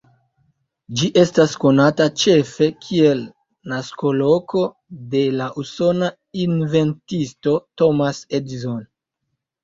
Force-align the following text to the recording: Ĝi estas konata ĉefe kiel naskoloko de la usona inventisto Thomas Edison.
Ĝi 0.99 1.07
estas 1.23 1.51
konata 1.63 2.05
ĉefe 2.21 2.69
kiel 2.85 3.19
naskoloko 3.73 4.63
de 5.11 5.21
la 5.41 5.49
usona 5.65 6.09
inventisto 6.45 7.53
Thomas 7.83 8.23
Edison. 8.39 8.81